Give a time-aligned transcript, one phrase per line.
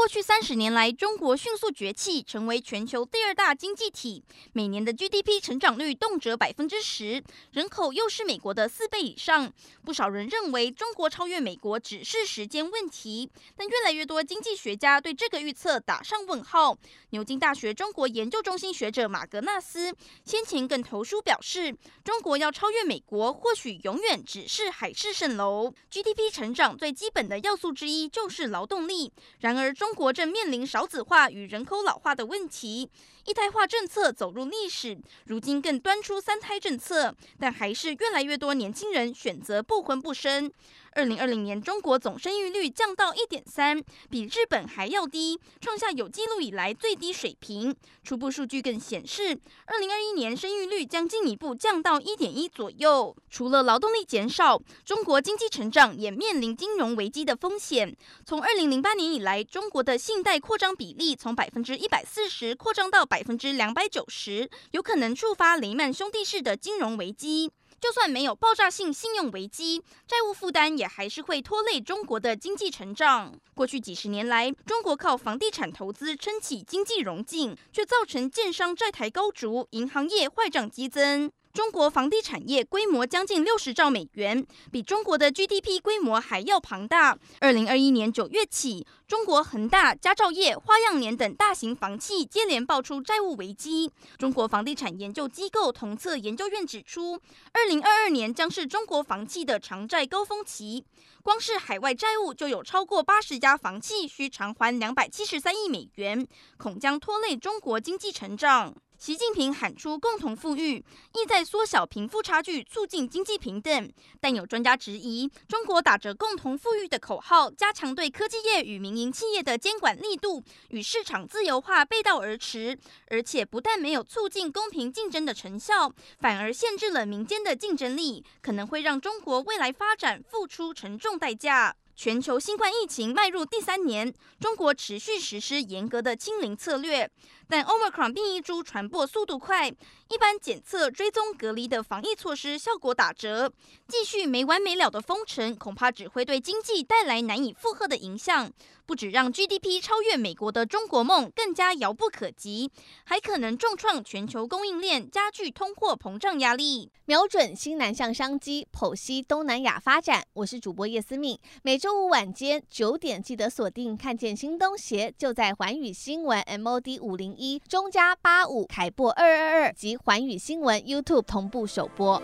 [0.00, 4.24] 过去三十年来，中国迅速崛起，成为全球第二大经济体，
[4.54, 7.22] 每年的 GDP 成长率动辄百分之十，
[7.52, 9.52] 人口又是美国的四倍以上。
[9.84, 16.78] 不少人认为中国超越美国只是时间问题，但越来越多经济学家对这个预测打上问号。
[17.10, 19.94] 牛津大学中国研究中心学者马格纳斯
[20.24, 25.74] 先前更投书表示，中国要超越美国，或许永远只是海市蜃楼。
[25.90, 32.88] GDP 成长最基本的要素之一就是劳动力，然而中中国正面临少子化与人口老化的问题，
[33.26, 40.48] 一胎化政策走入历史，如今更端出三胎政策，但还是越来越多年轻人选择不婚不生。
[40.92, 47.74] 二零二零年，中国总生育率降到一点三，比日本还要低，创下有记录以来最低水平。
[48.02, 53.16] 初步数据更显示，二零二一年生育率将进一步降到一点一左右。
[53.28, 57.96] 除了劳动力减少，中国经济成长也面临金融危机的风险。
[58.26, 67.52] 从二零零八年以来，中国的信贷扩张比例从百分之一百四十扩张到百分之两百九十，有可能触发雷曼兄弟式的金融危机。
[67.80, 73.38] 就算没有爆炸性信用危机，债务负担也还是会拖累中国的经济成长。
[73.52, 81.30] 过去几十年来，中国靠房地产投资撑起经济荣景，却造成建商债台高筑，银行业坏账激增。
[81.52, 87.18] 中国房地产业规模将近六十兆美元，比中国的 GDP 规模还要庞大。
[87.40, 93.90] 二零二一年九月起，中国恒大、佳兆业、花样年等大型房企接连爆出债务危机。
[94.16, 97.20] 中国房地产研究机构同策研究院指出，
[97.52, 100.84] 二零二二年将是中国房企的偿债高峰期，
[101.20, 106.24] 光是海外债务就有超过八十家房企需偿还两百七十三亿美元，
[106.56, 108.72] 恐将拖累中国经济成长。
[109.00, 110.76] 习近平喊出共同富裕，
[111.14, 113.90] 意在缩小贫富差距，促进经济平等。
[114.20, 122.78] 但有专家质疑，中国打着共同富裕的口号，加强对科技业与民营企业的监管力度，与市场自由化背道而驰。
[123.08, 131.74] 而且不但没有促进公平竞争的成效，反而限制了民间的竞争力，可能会让中国未来发展付出沉重代价。
[131.96, 137.10] 全球新冠疫情迈入第三年，中国持续实施严格的清零策略，
[137.50, 143.52] 但 Omicron 变异株传播速度快，一般检测、追踪、隔离的防疫措施效果打折，
[143.88, 148.52] 继续没完没了的封城，恐怕只会对经济带来难以负荷的影响。
[148.86, 152.68] 不止让 GDP 超越美国的中国梦更加遥不可及，
[153.04, 156.90] 还可能重创全球供应链，加剧通货膨胀压力。
[157.04, 160.24] 瞄准新南向商机，剖析东南亚发展。
[160.32, 172.22] 我是主播叶思敏，每周五晚间九点记得锁定，看见新东协就在寰宇新闻 MOD 五零一中加八五凯播二二二及环宇新闻 YouTube 同步首播。